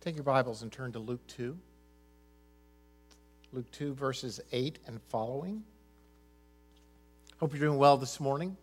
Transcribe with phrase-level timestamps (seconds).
[0.00, 1.54] Take your Bibles and turn to Luke 2.
[3.52, 5.62] Luke 2, verses 8 and following.
[7.38, 8.56] Hope you're doing well this morning.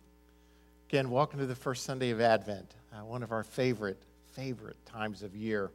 [0.89, 4.02] Again, welcome to the first Sunday of Advent, uh, one of our favorite,
[4.34, 5.69] favorite times of year.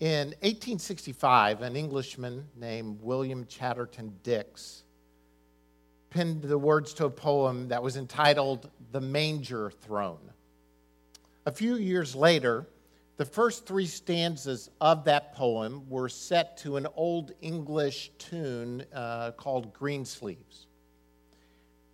[0.00, 4.84] In 1865, an Englishman named William Chatterton Dix
[6.08, 10.30] penned the words to a poem that was entitled The Manger Throne.
[11.44, 12.66] A few years later,
[13.16, 19.30] the first three stanzas of that poem were set to an old English tune uh,
[19.32, 20.66] called Greensleeves.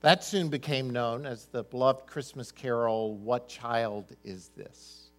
[0.00, 5.10] That soon became known as the beloved Christmas carol, What Child Is This?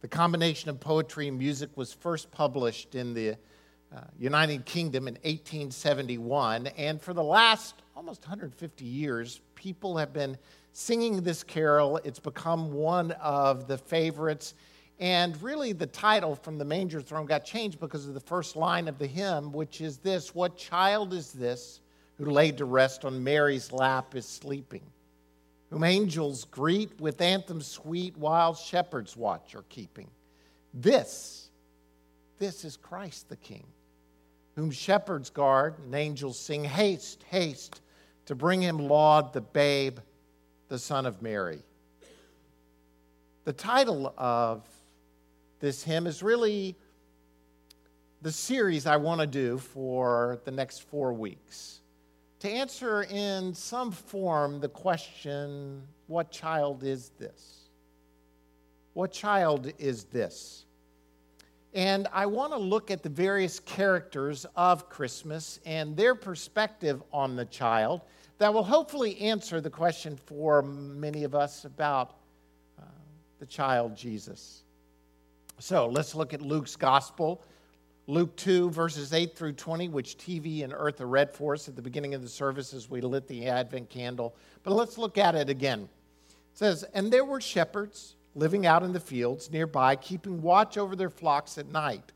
[0.00, 3.30] The combination of poetry and music was first published in the
[3.92, 10.36] uh, United Kingdom in 1871, and for the last almost 150 years, people have been
[10.72, 11.96] singing this carol.
[12.04, 14.54] It's become one of the favorites
[15.00, 18.86] and really, the title from the manger throne got changed because of the first line
[18.86, 21.80] of the hymn, which is this What child is this
[22.16, 24.82] who laid to rest on Mary's lap is sleeping?
[25.70, 30.08] Whom angels greet with anthems sweet while shepherds watch are keeping.
[30.72, 31.48] This,
[32.38, 33.66] this is Christ the King,
[34.54, 37.80] whom shepherds guard and angels sing, Haste, haste,
[38.26, 39.98] to bring him laud, the babe,
[40.68, 41.62] the Son of Mary.
[43.44, 44.62] The title of
[45.64, 46.76] this hymn is really
[48.20, 51.80] the series I want to do for the next four weeks.
[52.40, 57.70] To answer in some form the question what child is this?
[58.92, 60.66] What child is this?
[61.72, 67.36] And I want to look at the various characters of Christmas and their perspective on
[67.36, 68.02] the child
[68.36, 72.16] that will hopefully answer the question for many of us about
[72.78, 72.82] uh,
[73.38, 74.64] the child Jesus.
[75.58, 77.42] So let's look at Luke's gospel.
[78.06, 81.82] Luke 2, verses 8 through 20, which TV and Eartha read for us at the
[81.82, 84.34] beginning of the service as we lit the Advent candle.
[84.62, 85.88] But let's look at it again.
[86.28, 90.94] It says, And there were shepherds living out in the fields nearby, keeping watch over
[90.96, 92.12] their flocks at night.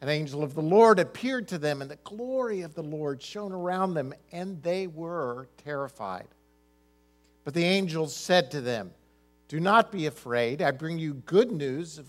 [0.00, 3.52] An angel of the Lord appeared to them, and the glory of the Lord shone
[3.52, 6.28] around them, and they were terrified.
[7.44, 8.92] But the angels said to them,
[9.48, 10.62] Do not be afraid.
[10.62, 12.08] I bring you good news of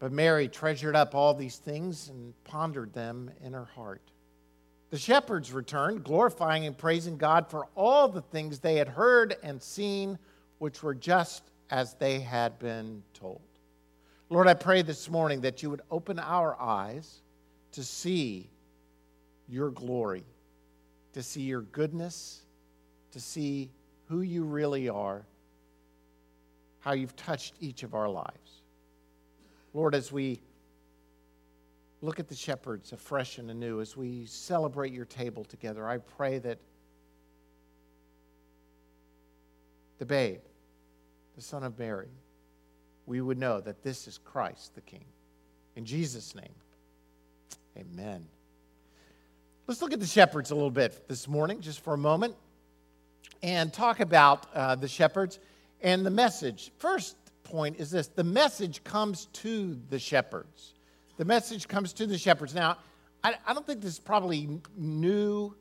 [0.00, 4.00] But Mary treasured up all these things and pondered them in her heart.
[4.88, 9.62] The shepherds returned, glorifying and praising God for all the things they had heard and
[9.62, 10.18] seen,
[10.58, 13.42] which were just as they had been told.
[14.30, 17.20] Lord, I pray this morning that you would open our eyes
[17.72, 18.48] to see
[19.48, 20.24] your glory,
[21.12, 22.40] to see your goodness,
[23.12, 23.70] to see
[24.06, 25.26] who you really are,
[26.80, 28.59] how you've touched each of our lives.
[29.72, 30.40] Lord, as we
[32.02, 36.38] look at the shepherds afresh and anew, as we celebrate your table together, I pray
[36.38, 36.58] that
[39.98, 40.40] the babe,
[41.36, 42.08] the Son of Mary,
[43.06, 45.04] we would know that this is Christ the King.
[45.76, 46.54] In Jesus' name,
[47.76, 48.26] amen.
[49.66, 52.34] Let's look at the shepherds a little bit this morning, just for a moment,
[53.42, 55.38] and talk about uh, the shepherds
[55.80, 56.72] and the message.
[56.78, 57.14] First,
[57.50, 60.74] point is this the message comes to the shepherds.
[61.16, 62.54] The message comes to the shepherds.
[62.54, 62.78] Now,
[63.22, 65.54] I, I don't think this is probably new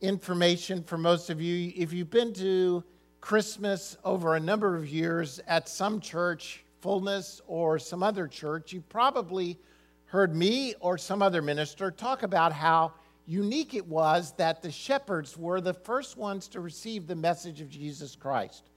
[0.00, 1.72] information for most of you.
[1.74, 2.84] If you've been to
[3.20, 8.88] Christmas over a number of years at some church, Fullness, or some other church, you've
[8.88, 9.58] probably
[10.04, 12.92] heard me or some other minister talk about how
[13.26, 17.68] unique it was that the shepherds were the first ones to receive the message of
[17.68, 18.70] Jesus Christ.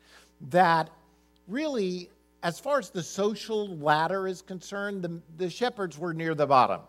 [0.49, 0.89] That
[1.47, 2.09] really
[2.41, 6.81] as far as the social ladder is concerned, the, the shepherds were near the bottom.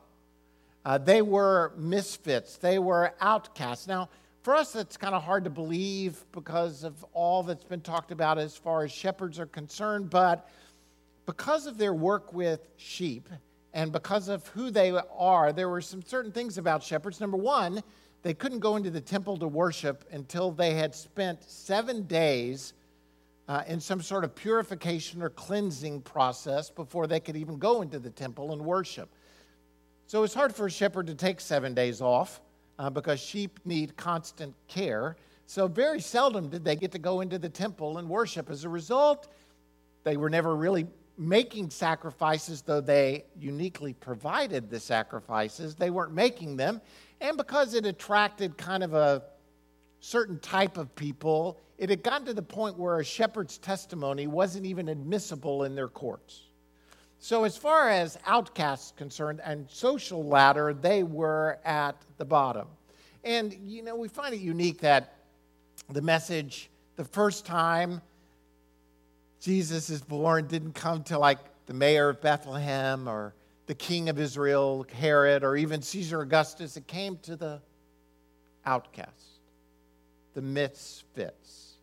[0.85, 3.87] Uh, they were misfits, they were outcasts.
[3.87, 4.09] Now,
[4.43, 8.39] for us, it's kind of hard to believe because of all that's been talked about
[8.39, 10.49] as far as shepherds are concerned, but
[11.27, 13.29] because of their work with sheep
[13.75, 17.21] and because of who they are, there were some certain things about shepherds.
[17.21, 17.83] Number one,
[18.23, 22.73] they couldn't go into the temple to worship until they had spent seven days
[23.51, 27.99] uh, in some sort of purification or cleansing process before they could even go into
[27.99, 29.13] the temple and worship.
[30.07, 32.41] So it's hard for a shepherd to take seven days off
[32.79, 35.17] uh, because sheep need constant care.
[35.47, 38.51] So very seldom did they get to go into the temple and worship.
[38.51, 39.27] As a result,
[40.05, 40.87] they were never really
[41.19, 45.75] making sacrifices, though they uniquely provided the sacrifices.
[45.75, 46.81] They weren't making them.
[47.21, 49.25] And because it attracted kind of a
[50.01, 54.67] certain type of people, it had gotten to the point where a shepherd's testimony wasn't
[54.67, 56.43] even admissible in their courts.
[57.19, 62.67] So, as far as outcasts concerned and social ladder, they were at the bottom.
[63.25, 65.15] And, you know, we find it unique that
[65.91, 68.01] the message, the first time
[69.41, 73.35] Jesus is born, didn't come to like the mayor of Bethlehem or
[73.67, 76.77] the king of Israel, Herod, or even Caesar Augustus.
[76.77, 77.61] It came to the
[78.65, 79.30] outcasts,
[80.35, 81.75] the misfits.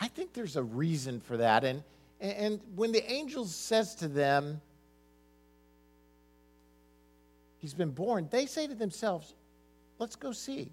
[0.00, 1.64] I think there's a reason for that.
[1.64, 1.82] And
[2.20, 4.60] and when the angel says to them,
[7.58, 9.34] He's been born, they say to themselves,
[9.98, 10.70] Let's go see.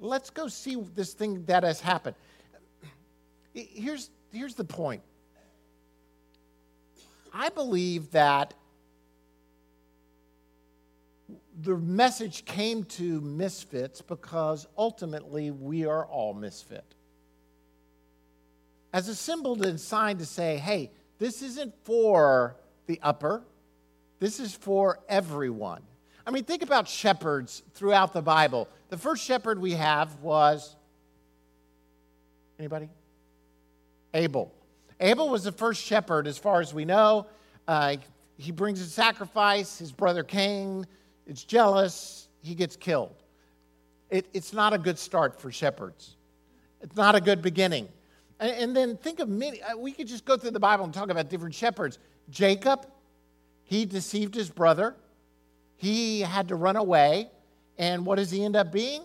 [0.00, 2.16] Let's go see this thing that has happened.
[3.54, 5.02] Here's, here's the point
[7.32, 8.54] I believe that
[11.62, 16.96] the message came to misfits because ultimately we are all misfit
[18.96, 22.56] as a symbol and sign to say, hey, this isn't for
[22.86, 23.42] the upper,
[24.20, 25.82] this is for everyone.
[26.26, 28.68] I mean, think about shepherds throughout the Bible.
[28.88, 30.76] The first shepherd we have was
[32.58, 32.88] anybody?
[34.14, 34.50] Abel.
[34.98, 37.26] Abel was the first shepherd, as far as we know.
[37.68, 37.96] Uh,
[38.38, 39.78] he brings a sacrifice.
[39.78, 40.86] His brother Cain
[41.26, 42.28] is jealous.
[42.42, 43.14] He gets killed.
[44.10, 46.16] It, it's not a good start for shepherds.
[46.80, 47.88] It's not a good beginning.
[48.38, 51.08] And then think of many, uh, we could just go through the Bible and talk
[51.10, 51.98] about different shepherds.
[52.28, 52.86] Jacob,
[53.64, 54.94] he deceived his brother,
[55.76, 57.30] he had to run away.
[57.78, 59.02] And what does he end up being?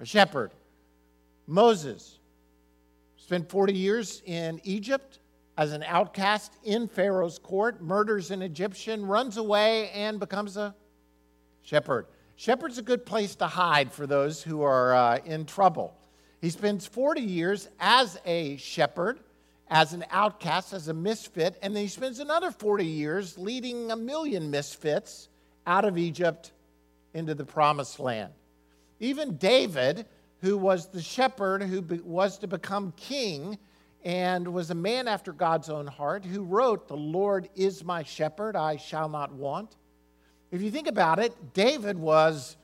[0.00, 0.52] A shepherd.
[1.46, 2.18] Moses
[3.16, 5.18] spent 40 years in Egypt
[5.56, 10.74] as an outcast in Pharaoh's court, murders an Egyptian, runs away, and becomes a
[11.68, 12.06] shepherd.
[12.36, 15.94] Shepherd's a good place to hide for those who are uh, in trouble.
[16.40, 19.20] He spends 40 years as a shepherd,
[19.68, 23.96] as an outcast, as a misfit, and then he spends another 40 years leading a
[23.96, 25.28] million misfits
[25.66, 26.52] out of Egypt
[27.12, 28.32] into the promised land.
[28.98, 30.06] Even David,
[30.40, 33.58] who was the shepherd who was to become king
[34.04, 38.56] and was a man after God's own heart, who wrote, The Lord is my shepherd,
[38.56, 39.76] I shall not want.
[40.50, 42.56] If you think about it, David was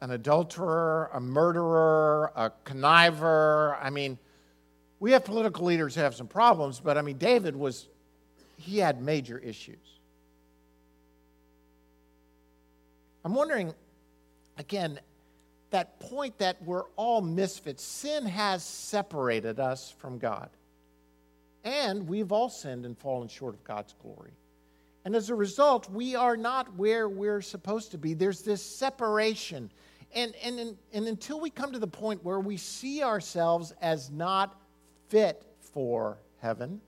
[0.00, 3.76] an adulterer, a murderer, a conniver.
[3.80, 4.18] I mean,
[5.00, 7.88] we have political leaders who have some problems, but I mean, David was,
[8.56, 9.76] he had major issues.
[13.24, 13.74] I'm wondering,
[14.56, 14.98] again,
[15.70, 17.84] that point that we're all misfits.
[17.84, 20.48] Sin has separated us from God.
[21.64, 24.30] And we've all sinned and fallen short of God's glory.
[25.08, 28.12] And as a result, we are not where we're supposed to be.
[28.12, 29.70] There's this separation
[30.14, 34.60] and, and, and until we come to the point where we see ourselves as not
[35.08, 36.82] fit for heaven,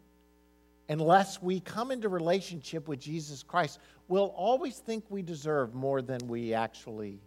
[0.91, 6.21] unless we come into relationship with Jesus Christ, we'll always think we deserve more than
[6.29, 7.23] we actually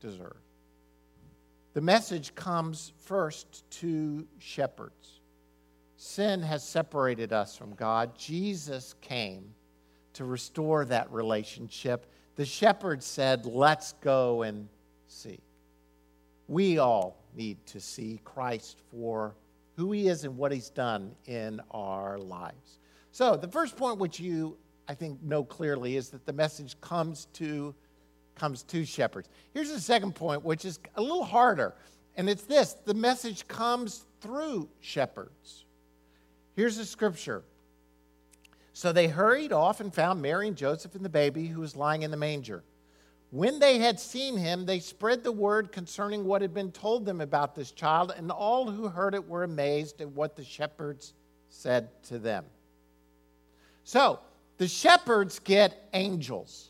[0.00, 0.38] deserve.
[1.74, 5.20] The message comes first to shepherds.
[5.98, 8.16] Sin has separated us from God.
[8.16, 9.52] Jesus came
[10.18, 12.04] to restore that relationship.
[12.34, 14.68] The shepherds said, Let's go and
[15.06, 15.38] see.
[16.48, 19.36] We all need to see Christ for
[19.76, 22.80] who he is and what he's done in our lives.
[23.12, 24.56] So, the first point which you
[24.88, 27.72] I think know clearly is that the message comes to
[28.34, 29.28] comes to shepherds.
[29.54, 31.74] Here's the second point which is a little harder,
[32.16, 35.64] and it's this, the message comes through shepherds.
[36.56, 37.44] Here's the scripture.
[38.78, 42.02] So they hurried off and found Mary and Joseph and the baby who was lying
[42.02, 42.62] in the manger.
[43.30, 47.20] When they had seen him, they spread the word concerning what had been told them
[47.20, 51.12] about this child, and all who heard it were amazed at what the shepherds
[51.48, 52.44] said to them.
[53.82, 54.20] So,
[54.58, 56.68] the shepherds get angels.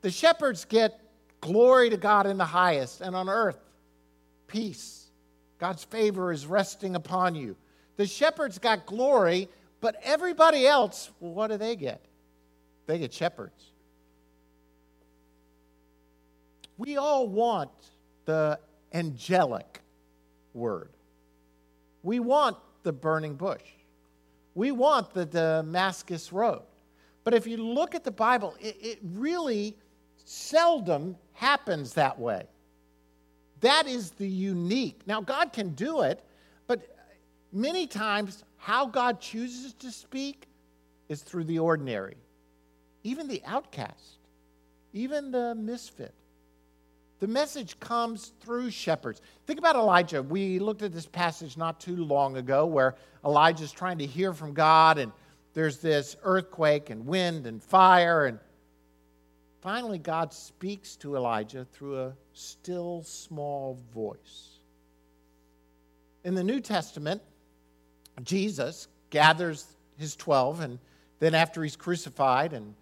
[0.00, 1.00] The shepherds get
[1.40, 3.60] glory to God in the highest, and on earth,
[4.48, 5.06] peace.
[5.58, 7.56] God's favor is resting upon you.
[7.98, 9.48] The shepherds got glory,
[9.86, 12.00] but everybody else, what do they get?
[12.86, 13.70] They get shepherds.
[16.76, 17.70] We all want
[18.24, 18.58] the
[18.92, 19.80] angelic
[20.54, 20.90] word.
[22.02, 23.62] We want the burning bush.
[24.56, 26.62] We want the Damascus road.
[27.22, 29.76] But if you look at the Bible, it, it really
[30.24, 32.48] seldom happens that way.
[33.60, 35.02] That is the unique.
[35.06, 36.24] Now, God can do it,
[36.66, 36.92] but
[37.52, 40.48] many times how God chooses to speak
[41.08, 42.16] is through the ordinary,
[43.04, 44.18] even the outcast,
[44.92, 46.12] even the misfit.
[47.20, 49.22] The message comes through shepherds.
[49.46, 50.20] Think about Elijah.
[50.20, 54.52] We looked at this passage not too long ago where Elijah's trying to hear from
[54.52, 55.12] God, and
[55.54, 58.26] there's this earthquake and wind and fire.
[58.26, 58.40] And
[59.60, 64.58] finally, God speaks to Elijah through a still small voice.
[66.24, 67.22] In the New Testament,
[68.22, 69.66] Jesus gathers
[69.98, 70.78] his 12, and
[71.18, 72.74] then after he's crucified and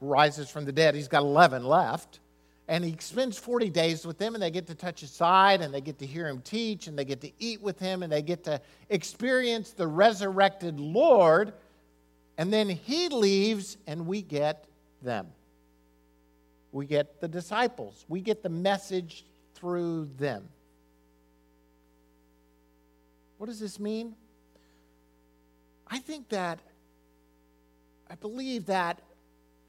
[0.00, 2.20] rises from the dead, he's got 11 left.
[2.68, 5.74] And he spends 40 days with them and they get to touch his side and
[5.74, 8.22] they get to hear him teach and they get to eat with him and they
[8.22, 11.52] get to experience the resurrected lord.
[12.38, 14.64] And then he leaves and we get
[15.02, 15.26] them.
[16.70, 18.06] We get the disciples.
[18.08, 20.48] We get the message through them.
[23.38, 24.14] What does this mean
[25.92, 26.58] i think that
[28.10, 29.00] i believe that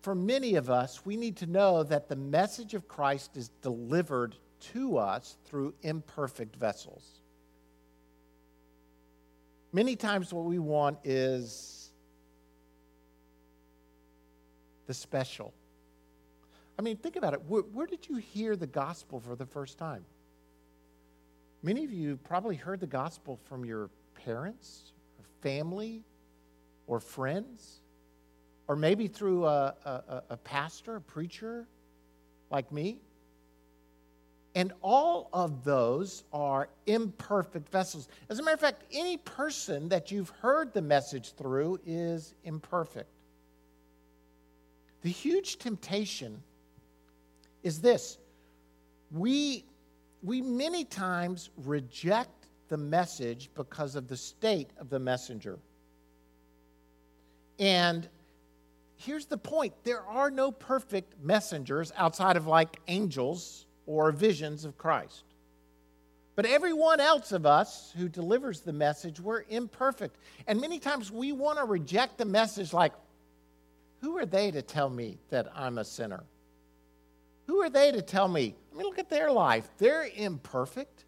[0.04, 4.36] for many of us, we need to know that the message of Christ is delivered
[4.74, 7.22] to us through imperfect vessels.
[9.72, 11.90] Many times, what we want is
[14.88, 15.54] the special.
[16.78, 17.42] I mean, think about it.
[17.48, 20.04] Where, where, did you hear the gospel for the first time?
[21.64, 23.90] Many of you probably heard the gospel from your
[24.26, 26.04] parents, or family,
[26.88, 27.80] or friends
[28.68, 31.68] or maybe through a, a, a pastor, a preacher
[32.50, 33.00] like me.
[34.56, 38.08] And all of those are imperfect vessels.
[38.30, 43.10] As a matter of fact, any person that you've heard the message through is imperfect.
[45.02, 46.42] The huge temptation
[47.64, 48.18] is this
[49.12, 49.66] we,
[50.22, 55.60] we many times reject the message because of the state of the messenger.
[57.60, 58.08] And
[58.96, 64.78] here's the point there are no perfect messengers outside of like angels or visions of
[64.78, 65.24] Christ.
[66.36, 70.18] But everyone else of us who delivers the message, we're imperfect.
[70.48, 72.94] And many times we want to reject the message like,
[74.02, 76.24] who are they to tell me that I'm a sinner?
[77.46, 78.56] Who are they to tell me?
[78.74, 79.70] I mean, look at their life.
[79.78, 81.06] They're imperfect.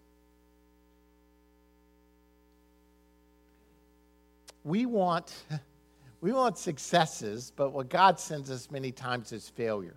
[4.63, 5.33] We want
[6.25, 9.93] We want successes, but what God sends us many times is failures.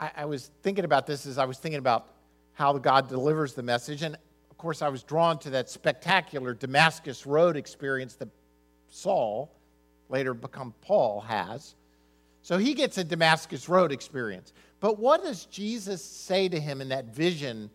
[0.00, 2.08] I, I, was thinking about this as I was thinking about
[2.54, 4.02] how God delivers the message.
[4.02, 4.16] And
[4.50, 8.30] of course, I was drawn to that spectacular Damascus Road experience that
[8.88, 9.54] Saul,
[10.08, 11.76] later become Paul, has.
[12.42, 14.52] So he gets a Damascus Road experience.
[14.80, 17.70] But what does Jesus say to him in that vision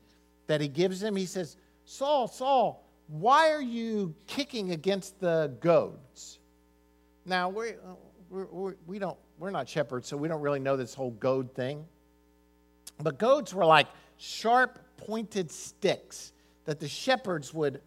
[0.47, 1.15] that he gives him?
[1.15, 1.55] He says,
[1.85, 6.39] Saul, Saul, why are you kicking against the goads?
[7.25, 7.95] Now, we, uh,
[8.29, 11.85] we're, we don't, we're not shepherds, so we don't really know this whole goad thing.
[13.01, 16.31] But goads were like sharp, pointed sticks
[16.63, 17.81] that the shepherds would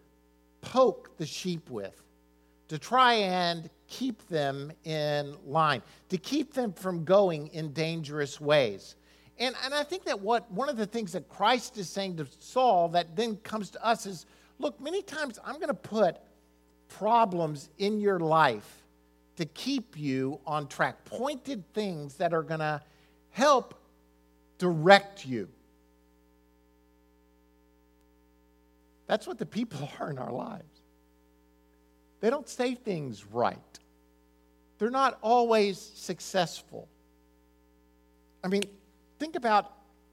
[0.61, 2.03] poke the sheep with
[2.69, 8.97] to try and keep them in line, to keep them from going in dangerous ways.
[9.39, 12.27] And, and I think that what one of the things that Christ is saying to
[12.41, 14.27] Saul that then comes to us is
[14.59, 16.17] Look, many times I'm going to put
[16.89, 18.85] problems in your life
[19.37, 22.81] to keep you on track, pointed things that are going to
[23.31, 23.75] help
[24.59, 25.49] direct you.
[29.07, 30.65] That's what the people are in our lives.
[32.21, 33.59] They don't say things right,
[34.79, 36.89] they're not always successful.
[38.43, 38.65] I mean,
[39.19, 39.73] think about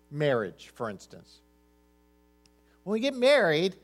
[0.10, 1.40] marriage, for instance.
[2.84, 3.76] When we get married,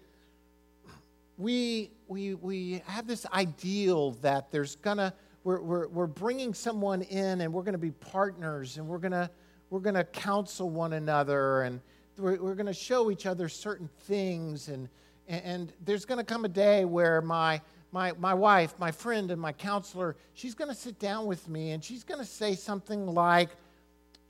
[1.38, 5.14] we, we, we have this ideal that there's gonna,
[5.44, 9.30] we're, we're, we're bringing someone in and we're to be partners and we're to
[9.70, 11.82] we're to counsel one another and
[12.18, 14.90] we're, we're to show each other certain things and,
[15.28, 19.40] and there's going to come a day where my, my, my wife my friend and
[19.40, 23.50] my counselor she's to sit down with me and she's to say something like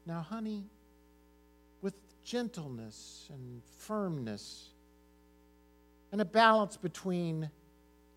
[0.05, 0.65] now honey
[1.81, 4.69] with gentleness and firmness
[6.11, 7.49] and a balance between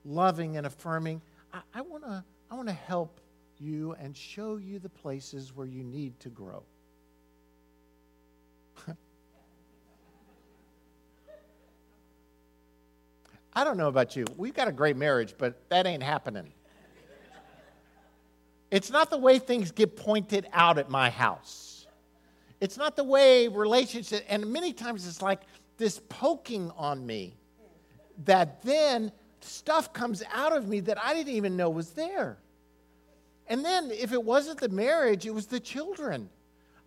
[0.04, 1.20] loving and affirming
[1.52, 3.20] i, I want to I want to help
[3.60, 6.64] you and show you the places where you need to grow.
[13.54, 14.24] I don't know about you.
[14.36, 16.52] We've got a great marriage, but that ain't happening.
[18.72, 21.86] It's not the way things get pointed out at my house.
[22.60, 25.42] It's not the way relationships, and many times it's like
[25.76, 27.36] this poking on me
[28.24, 32.38] that then stuff comes out of me that I didn't even know was there.
[33.46, 36.28] And then if it wasn't the marriage, it was the children.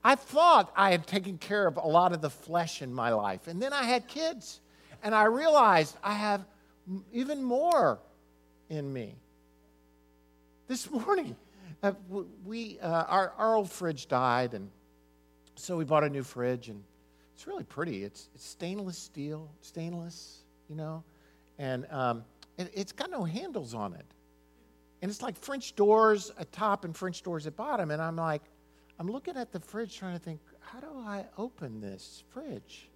[0.04, 3.48] I thought I had taken care of a lot of the flesh in my life.
[3.48, 4.60] And then I had kids.
[5.02, 6.46] And I realized I have
[7.12, 8.00] even more
[8.70, 9.16] in me.
[10.68, 11.36] This morning,
[11.82, 11.94] uh,
[12.46, 14.54] we, uh, our, our old fridge died.
[14.54, 14.70] And
[15.56, 16.70] so we bought a new fridge.
[16.70, 16.84] And
[17.36, 18.04] it's really pretty.
[18.04, 21.04] It's, it's stainless steel, stainless, you know.
[21.58, 22.24] And um,
[22.58, 24.06] it, it's got no handles on it.
[25.02, 27.92] And it's like French doors at top and French doors at bottom.
[27.92, 28.42] And I'm like,
[29.00, 32.90] I'm looking at the fridge trying to think, how do I open this fridge?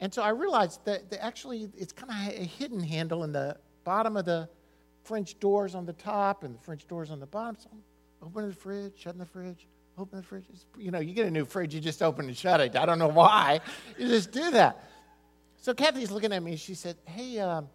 [0.00, 4.16] And so I realized that, actually it's kind of a hidden handle in the bottom
[4.16, 4.48] of the
[5.02, 7.56] French doors on the top and the French doors on the bottom.
[7.58, 7.70] So
[8.22, 9.66] open the fridge, shutting the fridge,
[9.98, 10.44] open the fridge.
[10.78, 12.76] You know, you get a new fridge, you just open and shut it.
[12.76, 13.60] I don't know why.
[13.98, 14.82] You just do that.
[15.64, 16.56] So Kathy's looking at me.
[16.56, 17.70] She said, Hey, um,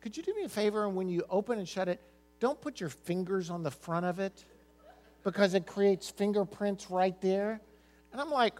[0.00, 0.86] could you do me a favor?
[0.86, 2.00] And when you open and shut it,
[2.40, 4.46] don't put your fingers on the front of it
[5.24, 7.60] because it creates fingerprints right there.
[8.12, 8.54] And I'm like,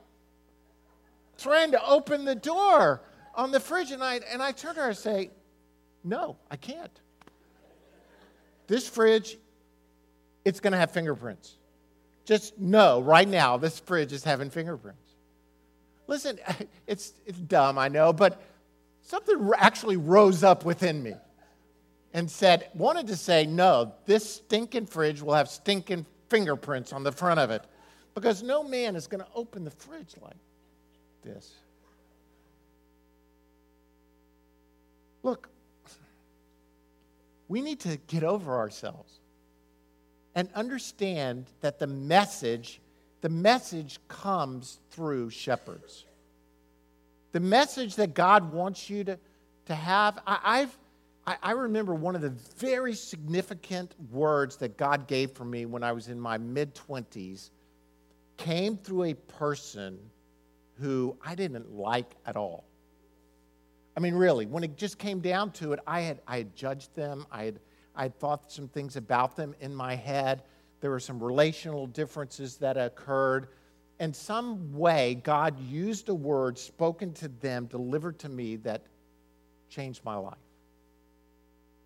[1.38, 3.00] trying to open the door
[3.34, 3.90] on the fridge.
[3.90, 5.30] And I, and I turn to her and say,
[6.04, 7.00] No, I can't.
[8.66, 9.38] This fridge,
[10.44, 11.56] it's going to have fingerprints.
[12.26, 15.00] Just know right now, this fridge is having fingerprints.
[16.06, 16.38] Listen,
[16.86, 18.42] it's, it's dumb, I know, but
[19.04, 21.14] something actually rose up within me
[22.12, 27.12] and said, wanted to say, no, this stinking fridge will have stinking fingerprints on the
[27.12, 27.62] front of it
[28.14, 30.36] because no man is going to open the fridge like
[31.22, 31.52] this.
[35.22, 35.48] Look,
[37.48, 39.20] we need to get over ourselves
[40.34, 42.80] and understand that the message
[43.20, 46.04] the message comes through shepherds
[47.34, 49.18] the message that God wants you to,
[49.66, 50.20] to have.
[50.24, 50.78] I, have
[51.26, 55.82] I, I remember one of the very significant words that God gave for me when
[55.82, 57.50] I was in my mid 20s
[58.36, 59.98] came through a person
[60.80, 62.64] who I didn't like at all.
[63.96, 66.94] I mean, really, when it just came down to it, I had, I had judged
[66.94, 67.26] them.
[67.32, 67.58] I had,
[67.96, 70.44] I had thought some things about them in my head.
[70.80, 73.48] There were some relational differences that occurred
[74.00, 78.82] in some way, God used a word spoken to them, delivered to me, that
[79.68, 80.34] changed my life.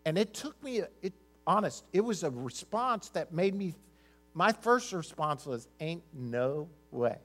[0.05, 1.12] And it took me, it,
[1.47, 3.75] honest, it was a response that made me,
[4.35, 7.18] my first response was, ain't no way.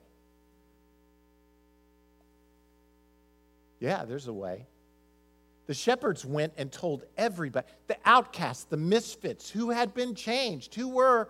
[3.79, 4.65] Yeah, there's a way.
[5.65, 10.89] The shepherds went and told everybody, the outcasts, the misfits, who had been changed, who
[10.89, 11.29] were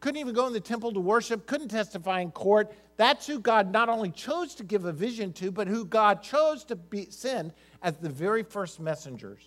[0.00, 2.72] couldn't even go in the temple to worship, couldn't testify in court.
[2.96, 6.64] That's who God not only chose to give a vision to, but who God chose
[6.64, 9.42] to be, send as the very first messengers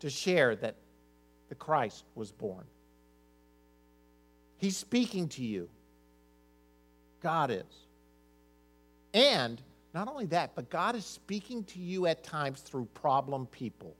[0.00, 0.76] to share that
[1.48, 2.64] the Christ was born.
[4.58, 5.68] He's speaking to you.
[7.22, 7.64] God is.
[9.14, 9.60] And
[9.94, 13.96] not only that, but God is speaking to you at times through problem people.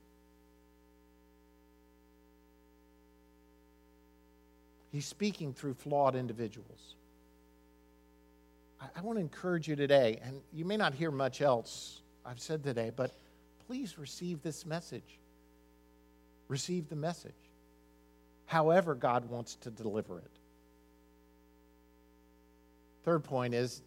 [4.97, 6.95] He's speaking through flawed individuals.
[8.81, 12.39] I, I want to encourage you today, and you may not hear much else I've
[12.39, 13.15] said today, but
[13.67, 15.19] please receive this message.
[16.47, 17.35] Receive the message,
[18.47, 20.31] however, God wants to deliver it.
[23.03, 23.83] Third point is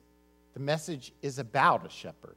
[0.55, 2.37] the message is about a shepherd.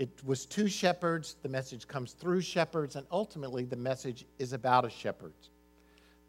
[0.00, 4.84] It was two shepherds, the message comes through shepherds, and ultimately the message is about
[4.84, 5.34] a shepherd.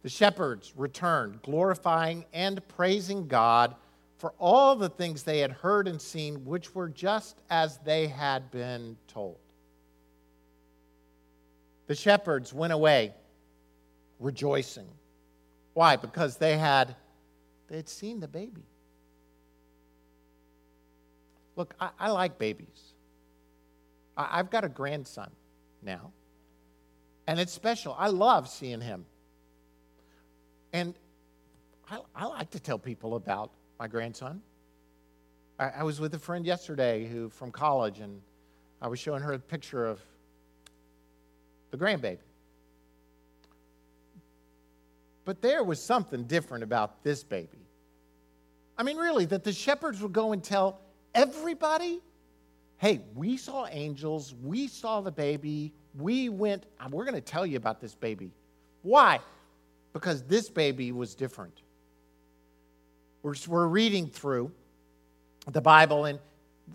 [0.02, 3.76] The shepherds returned, glorifying and praising God
[4.18, 8.50] for all the things they had heard and seen, which were just as they had
[8.52, 9.38] been told.
[11.88, 13.14] The shepherds went away
[14.20, 14.88] rejoicing,
[15.74, 15.96] Why?
[15.96, 16.96] Because they had
[17.68, 18.64] they had seen the baby.
[21.56, 22.94] Look, I, I like babies.
[24.18, 25.30] I, I've got a grandson
[25.82, 26.12] now,
[27.28, 27.96] and it's special.
[27.98, 29.06] I love seeing him.
[30.74, 30.94] And
[31.90, 34.42] I, I like to tell people about my grandson.
[35.60, 38.22] I, I was with a friend yesterday who from college, and
[38.82, 40.00] I was showing her a picture of
[41.72, 42.18] the grandbaby.
[45.26, 47.60] But there was something different about this baby.
[48.78, 50.80] I mean, really, that the shepherds would go and tell
[51.14, 52.02] everybody
[52.80, 57.58] hey, we saw angels, we saw the baby, we went, we're going to tell you
[57.58, 58.32] about this baby.
[58.84, 59.20] Why?
[60.00, 61.62] Because this baby was different.
[63.22, 64.50] We're, we're reading through
[65.52, 66.20] the Bible, and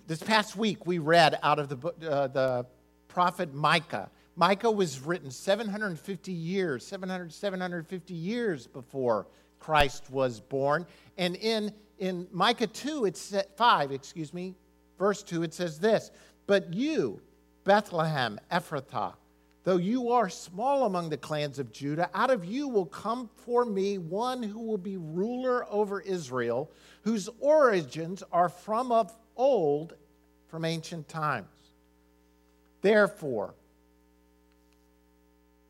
[0.06, 2.66] this past week we read out of the, uh, the
[3.08, 4.10] prophet Micah.
[4.36, 9.26] Micah was written 750 years, 700, 750 years before
[9.58, 10.84] Christ was born.
[11.16, 14.54] And in, in Micah 2, it's 5, excuse me,
[14.98, 16.10] verse 2, it says this
[16.46, 17.22] But you,
[17.64, 19.14] Bethlehem, Ephrathah,
[19.64, 23.64] though you are small among the clans of Judah, out of you will come for
[23.64, 26.70] me one who will be ruler over Israel,
[27.02, 29.94] whose origins are from of old,
[30.48, 31.48] from ancient times.
[32.82, 33.54] Therefore,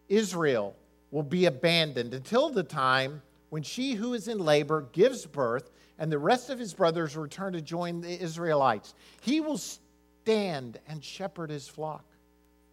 [0.08, 0.74] Israel
[1.12, 6.10] will be abandoned until the time when she who is in labor gives birth and
[6.10, 8.94] the rest of his brothers return to join the Israelites.
[9.20, 12.04] He will stand and shepherd his flock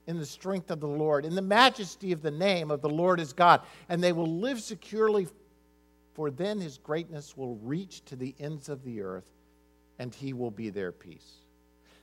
[0.07, 3.19] in the strength of the Lord, in the majesty of the name of the Lord
[3.19, 5.27] his God, and they will live securely,
[6.13, 9.29] for then his greatness will reach to the ends of the earth,
[9.99, 11.37] and he will be their peace.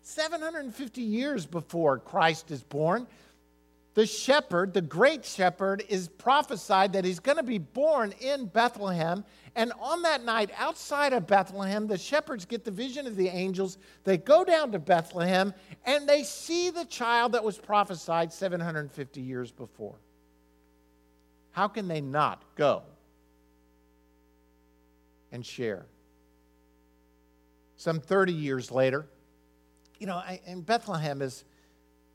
[0.02, 3.06] 750 years before Christ is born,
[3.98, 9.24] the shepherd, the great shepherd, is prophesied that he's going to be born in Bethlehem.
[9.56, 13.76] And on that night, outside of Bethlehem, the shepherds get the vision of the angels.
[14.04, 15.52] They go down to Bethlehem
[15.84, 19.96] and they see the child that was prophesied 750 years before.
[21.50, 22.84] How can they not go
[25.32, 25.86] and share?
[27.74, 29.06] Some 30 years later,
[29.98, 31.42] you know, and Bethlehem is,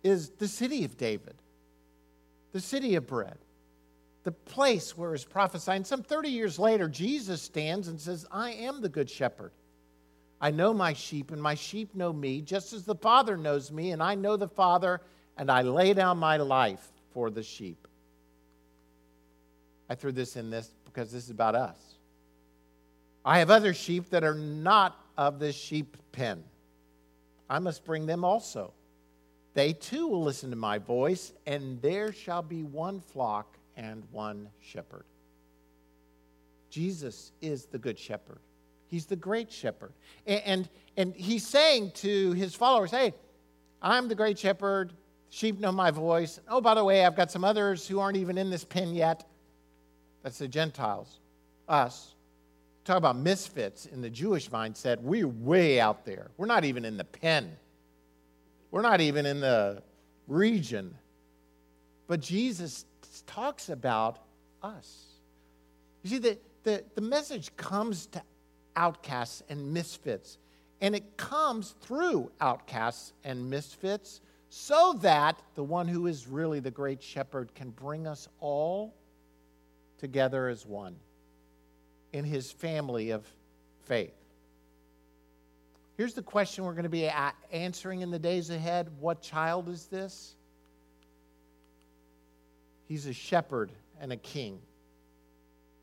[0.02, 1.36] is the city of David
[2.54, 3.38] the city of bread,
[4.24, 5.86] the place where it's prophesied.
[5.86, 9.52] Some 30 years later, Jesus stands and says, I am the good shepherd.
[10.40, 13.92] I know my sheep, and my sheep know me, just as the Father knows me,
[13.92, 15.02] and I know the Father,
[15.38, 17.88] and I lay down my life for the sheep.
[19.90, 21.78] I threw this in this because this is about us.
[23.26, 26.44] I have other sheep that are not of this sheep pen.
[27.50, 28.74] I must bring them also.
[29.54, 34.50] They too will listen to my voice, and there shall be one flock and one
[34.60, 35.06] shepherd.
[36.70, 38.40] Jesus is the good shepherd.
[38.88, 39.94] He's the great shepherd.
[40.26, 43.14] And, and, and, he's saying to his followers, hey,
[43.82, 44.94] I'm the great shepherd.
[45.30, 46.40] Sheep know my voice.
[46.48, 49.28] Oh, by the way, I've got some others who aren't even in this pen yet.
[50.24, 51.20] That's the Gentiles,
[51.68, 52.16] us.
[52.86, 55.02] Talk about misfits in the Jewish mindset.
[55.02, 56.32] We're way out there.
[56.38, 57.52] We're not even in the pen.
[58.74, 59.84] We're not even in the
[60.28, 60.96] region.
[62.08, 62.86] But Jesus
[63.28, 64.18] talks about
[64.64, 65.04] us.
[66.02, 68.24] You see, the, the, the message comes to
[68.76, 70.40] outcasts and misfits,
[70.82, 76.72] and it comes through outcasts and misfits so that the one who is really the
[76.72, 78.96] great shepherd can bring us all
[80.00, 80.96] together as one
[82.12, 83.24] in his family of
[83.86, 84.23] faith.
[85.96, 87.10] Here's the question we're going to be
[87.52, 90.36] answering in the days ahead What child is this?
[92.88, 94.60] He's a shepherd and a king,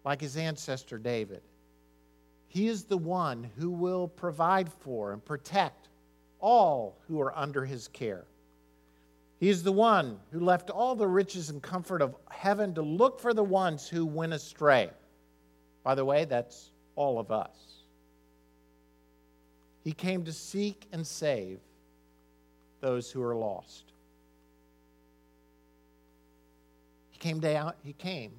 [0.05, 1.42] like his ancestor David.
[2.49, 5.88] He is the one who will provide for and protect
[6.40, 8.25] all who are under his care.
[9.38, 13.20] He is the one who left all the riches and comfort of heaven to look
[13.20, 14.90] for the ones who went astray.
[15.83, 17.79] By the way, that's all of us.
[19.82, 21.58] He came to seek and save
[22.80, 23.92] those who are lost.
[27.10, 28.32] He came down, he came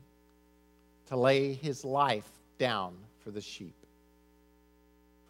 [1.08, 3.76] to lay his life down for the sheep,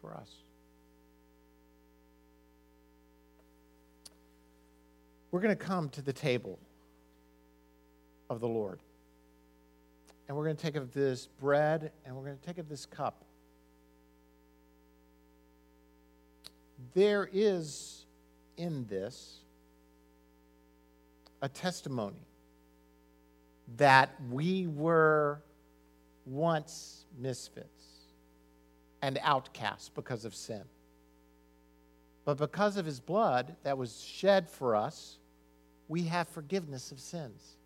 [0.00, 0.30] for us.
[5.30, 6.58] We're going to come to the table
[8.28, 8.80] of the Lord.
[10.28, 12.86] And we're going to take of this bread and we're going to take of this
[12.86, 13.24] cup.
[16.94, 18.04] There is
[18.56, 19.38] in this
[21.40, 22.26] a testimony
[23.76, 25.40] that we were
[26.26, 27.68] once misfits
[29.00, 30.62] and outcasts because of sin.
[32.24, 35.18] But because of his blood that was shed for us,
[35.88, 37.56] we have forgiveness of sins.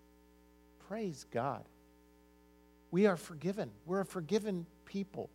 [0.89, 1.65] Praise God.
[2.91, 3.71] We are forgiven.
[3.85, 5.29] We're a forgiven people.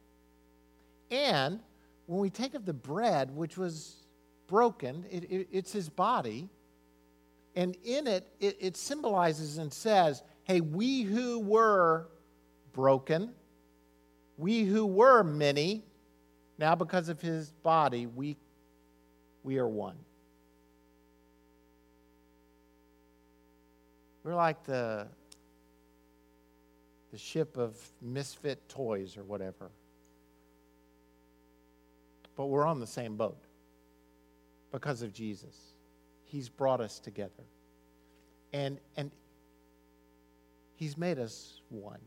[1.12, 1.60] And
[2.12, 3.96] when we take of the bread, which was
[4.48, 6.50] broken, it, it, it's his body,
[7.56, 12.10] and in it, it, it symbolizes and says, hey, we who were
[12.74, 13.32] broken,
[14.38, 15.84] we who were many,
[16.58, 18.36] now because of his body, we,
[19.44, 19.96] we are one.
[24.26, 25.08] We're like the,
[27.14, 29.72] the ship of misfit toys or whatever.
[32.36, 33.38] But we're on the same boat
[34.72, 35.56] because of Jesus.
[36.26, 37.44] He's brought us together.
[38.54, 39.12] And, and
[40.76, 42.00] He's made us one.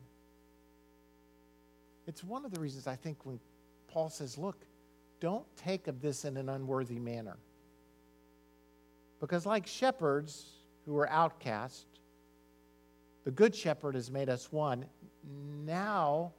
[2.07, 3.39] It's one of the reasons I think when
[3.89, 4.57] Paul says, look,
[5.21, 7.37] don't take of this in an unworthy manner.
[9.21, 10.47] Because, like shepherds
[10.85, 11.87] who were outcast,
[13.25, 14.85] the good shepherd has made us one.
[15.65, 16.33] Now,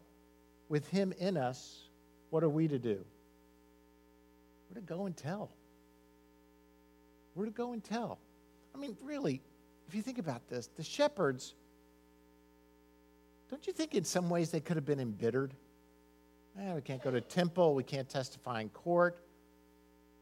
[0.69, 1.83] with him in us,
[2.29, 3.03] what are we to do?
[4.75, 5.51] We're to go and tell.
[7.33, 8.19] We're to go and tell.
[8.73, 9.41] I mean, really,
[9.87, 11.53] if you think about this, the shepherds,
[13.49, 15.53] don't you think in some ways they could have been embittered?
[16.59, 19.17] Eh, we can't go to temple, we can't testify in court.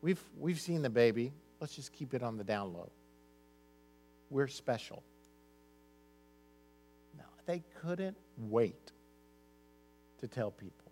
[0.02, 1.32] We've, we've seen the baby.
[1.60, 2.92] Let's just keep it on the down low.
[4.30, 5.02] We're special.
[7.18, 8.92] No, they couldn't wait
[10.20, 10.92] to tell people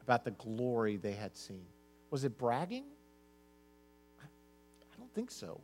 [0.00, 1.64] about the glory they had seen.
[2.14, 2.84] Was it bragging?
[4.22, 5.60] I don't think so.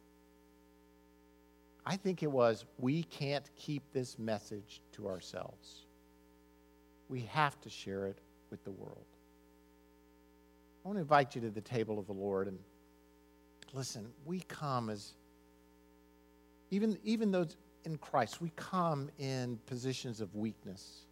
[1.86, 5.86] I think it was we can't keep this message to ourselves.
[7.08, 8.18] We have to share it
[8.50, 9.06] with the world.
[10.84, 12.58] I want to invite you to the table of the Lord and
[13.72, 15.12] listen, we come as
[16.72, 21.02] even even those in Christ, we come in positions of weakness.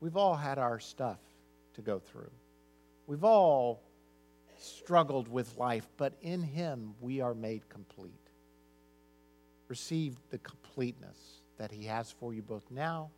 [0.00, 1.20] We've all had our stuff
[1.74, 2.32] to go through.
[3.06, 3.84] We've all
[4.62, 8.12] struggled with life, but in Him we are made complete.
[9.68, 13.10] Receive the completeness that He has for you both now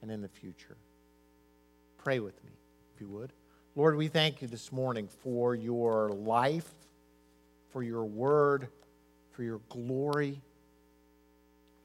[0.00, 0.76] and in the future.
[1.98, 2.50] Pray with me,
[2.94, 3.32] if you would.
[3.74, 6.70] Lord, we thank you this morning for your life,
[7.70, 8.68] for your word,
[9.30, 10.40] for your glory.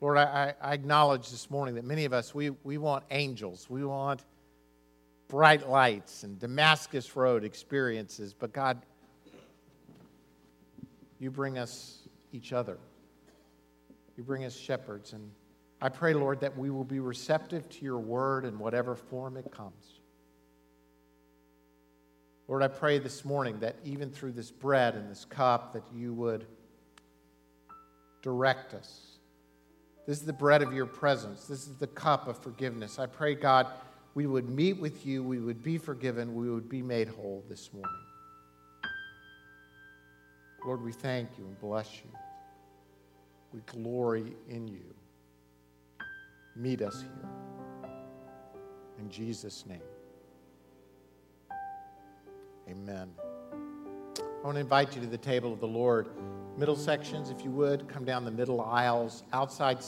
[0.01, 3.67] Lord, I, I acknowledge this morning that many of us, we, we want angels.
[3.69, 4.23] We want
[5.27, 8.81] bright lights and Damascus Road experiences, but God,
[11.19, 12.77] you bring us each other.
[14.15, 15.13] You bring us shepherds.
[15.13, 15.29] And
[15.81, 19.51] I pray, Lord, that we will be receptive to your word in whatever form it
[19.51, 19.99] comes.
[22.47, 26.13] Lord, I pray this morning that even through this bread and this cup, that you
[26.13, 26.45] would
[28.21, 29.17] direct us.
[30.07, 31.45] This is the bread of your presence.
[31.45, 32.97] This is the cup of forgiveness.
[32.97, 33.67] I pray, God,
[34.17, 37.71] we would meet with you, we would be forgiven, we would be made whole this
[37.71, 38.01] morning.
[40.65, 42.09] Lord, we thank you and bless you.
[43.53, 44.95] We glory in you.
[46.55, 47.91] Meet us here.
[48.97, 49.77] In Jesus' name.
[52.67, 53.11] Amen.
[53.21, 56.07] I want to invite you to the table of the Lord.
[56.57, 59.83] Middle sections, if you would, come down the middle aisles, outside